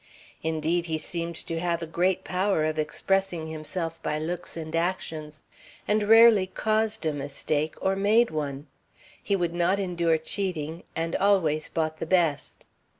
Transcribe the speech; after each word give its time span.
Indeed, 0.41 0.87
he 0.87 0.97
seemed 0.97 1.35
to 1.35 1.59
have 1.59 1.91
great 1.91 2.23
power 2.23 2.65
of 2.65 2.79
expressing 2.79 3.45
himself 3.49 4.01
by 4.01 4.17
looks 4.17 4.57
and 4.57 4.75
actions, 4.75 5.43
and 5.87 6.01
rarely 6.09 6.47
caused 6.47 7.05
a 7.05 7.13
mistake 7.13 7.75
or 7.79 7.95
made 7.95 8.31
one. 8.31 8.65
He 9.21 9.35
would 9.35 9.53
not 9.53 9.79
endure 9.79 10.17
cheating, 10.17 10.85
and 10.95 11.15
always 11.17 11.69
bought 11.69 11.97
the 11.97 12.07
best. 12.07 12.65